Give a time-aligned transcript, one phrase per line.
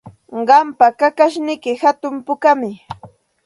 [0.47, 2.71] Qampa kakashniyki hatun pukami.